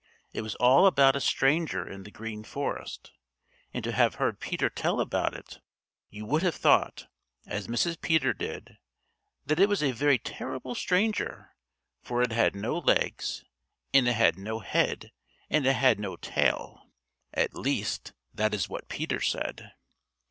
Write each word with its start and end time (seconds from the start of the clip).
It 0.33 0.41
was 0.41 0.55
all 0.55 0.87
about 0.87 1.15
a 1.15 1.21
stranger 1.21 1.87
in 1.87 2.01
the 2.01 2.09
Green 2.09 2.43
Forest, 2.43 3.11
and 3.71 3.83
to 3.83 3.91
have 3.91 4.15
heard 4.15 4.39
Peter 4.39 4.67
tell 4.67 4.99
about 4.99 5.35
it, 5.35 5.59
you 6.09 6.25
would 6.25 6.41
have 6.41 6.55
thought, 6.55 7.05
as 7.45 7.67
Mrs. 7.67 8.01
Peter 8.01 8.33
did, 8.33 8.79
that 9.45 9.59
it 9.59 9.69
was 9.69 9.83
a 9.83 9.91
very 9.91 10.17
terrible 10.17 10.73
stranger, 10.73 11.55
for 12.01 12.23
it 12.23 12.31
had 12.31 12.55
no 12.55 12.79
legs, 12.79 13.45
and 13.93 14.07
it 14.09 14.13
had 14.13 14.39
no 14.39 14.57
head, 14.57 15.11
and 15.51 15.67
it 15.67 15.73
had 15.75 15.99
no 15.99 16.15
tail. 16.15 16.89
At 17.35 17.53
least, 17.53 18.11
that 18.33 18.55
is 18.55 18.67
what 18.67 18.89
Peter 18.89 19.19
said. 19.21 19.71